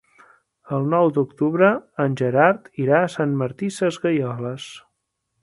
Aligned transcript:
El 0.77 0.87
nou 0.93 1.09
d'octubre 1.17 1.69
en 2.05 2.15
Gerard 2.21 2.65
irà 2.85 2.97
a 3.03 3.11
Sant 3.17 3.37
Martí 3.43 3.71
Sesgueioles. 3.77 4.69